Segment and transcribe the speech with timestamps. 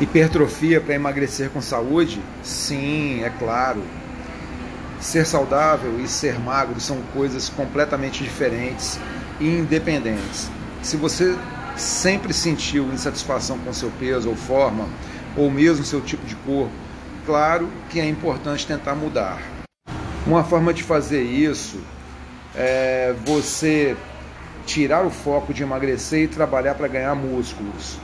[0.00, 2.22] Hipertrofia para emagrecer com saúde?
[2.42, 3.82] Sim, é claro.
[4.98, 8.98] Ser saudável e ser magro são coisas completamente diferentes
[9.38, 10.50] e independentes.
[10.82, 11.36] Se você
[11.76, 14.88] sempre sentiu insatisfação com seu peso ou forma,
[15.36, 16.72] ou mesmo seu tipo de corpo,
[17.26, 19.38] claro que é importante tentar mudar.
[20.26, 21.78] Uma forma de fazer isso
[22.54, 23.94] é você
[24.64, 27.98] tirar o foco de emagrecer e trabalhar para ganhar músculos,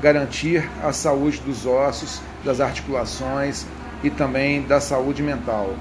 [0.00, 3.66] garantir a saúde dos ossos, das articulações
[4.02, 5.74] e também da saúde mental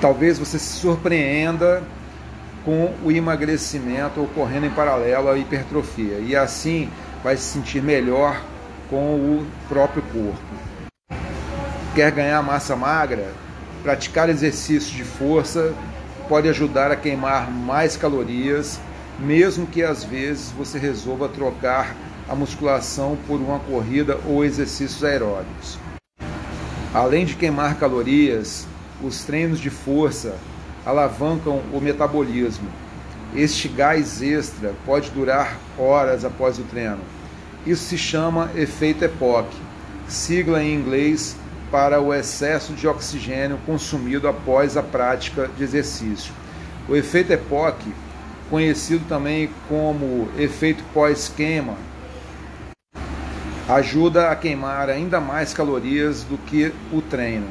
[0.00, 1.82] talvez você se surpreenda
[2.64, 6.88] com o emagrecimento ocorrendo em paralelo à hipertrofia e assim
[7.22, 8.42] vai se sentir melhor
[8.88, 11.18] com o próprio corpo.
[11.94, 13.32] Quer ganhar massa magra?
[13.82, 15.74] Praticar exercícios de força
[16.28, 18.78] pode ajudar a queimar mais calorias,
[19.18, 21.94] mesmo que às vezes você resolva trocar
[22.28, 25.78] a musculação por uma corrida ou exercícios aeróbicos.
[26.92, 28.66] Além de queimar calorias,
[29.02, 30.36] os treinos de força
[30.84, 32.68] alavancam o metabolismo.
[33.34, 37.00] Este gás extra pode durar horas após o treino.
[37.66, 39.48] Isso se chama efeito EPOC,
[40.06, 41.36] sigla em inglês
[41.70, 46.32] para o excesso de oxigênio consumido após a prática de exercício.
[46.88, 47.92] O efeito EPOC,
[48.48, 51.74] conhecido também como efeito pós-queima,
[53.68, 57.48] ajuda a queimar ainda mais calorias do que o treino.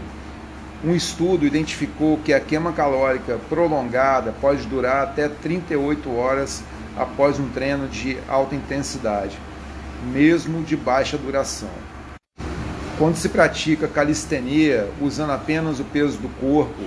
[0.84, 6.64] Um estudo identificou que a queima calórica prolongada pode durar até 38 horas
[6.98, 9.38] após um treino de alta intensidade,
[10.12, 11.70] mesmo de baixa duração.
[12.98, 16.82] Quando se pratica calistenia usando apenas o peso do corpo,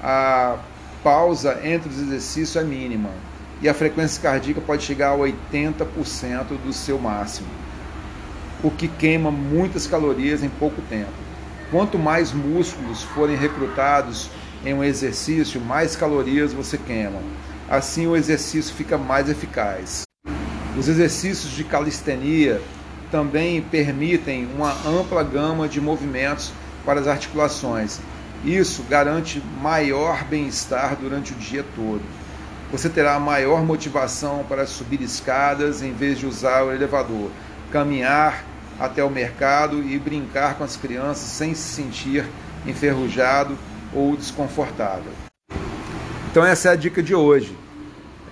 [0.00, 0.58] a
[1.02, 3.10] pausa entre os exercícios é mínima
[3.60, 7.48] e a frequência cardíaca pode chegar a 80% do seu máximo,
[8.62, 11.10] o que queima muitas calorias em pouco tempo.
[11.70, 14.30] Quanto mais músculos forem recrutados
[14.64, 17.20] em um exercício, mais calorias você queima.
[17.68, 20.02] Assim o exercício fica mais eficaz.
[20.78, 22.60] Os exercícios de calistenia
[23.10, 26.52] também permitem uma ampla gama de movimentos
[26.84, 28.00] para as articulações.
[28.44, 32.02] Isso garante maior bem-estar durante o dia todo.
[32.70, 37.30] Você terá maior motivação para subir escadas em vez de usar o elevador,
[37.70, 38.51] caminhar
[38.82, 42.24] até o mercado e brincar com as crianças sem se sentir
[42.66, 43.56] enferrujado
[43.94, 45.12] ou desconfortável.
[46.30, 47.56] Então essa é a dica de hoje.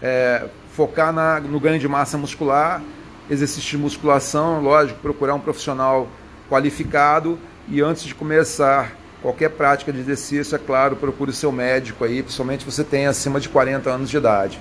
[0.02, 2.82] É, focar na, no ganho de massa muscular,
[3.30, 6.08] exercício de musculação, lógico, procurar um profissional
[6.48, 12.04] qualificado e antes de começar qualquer prática de exercício, é claro, procure o seu médico
[12.04, 14.58] aí, principalmente se você tem acima de 40 anos de idade.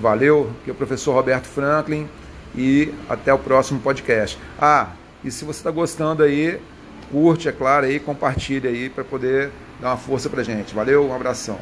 [0.00, 2.08] Valeu, que é o professor Roberto Franklin
[2.54, 4.38] e até o próximo podcast.
[4.60, 4.88] Ah,
[5.24, 6.60] e se você está gostando aí,
[7.10, 9.50] curte, é claro, aí, compartilha aí para poder
[9.80, 10.74] dar uma força para gente.
[10.74, 11.58] Valeu, um abração.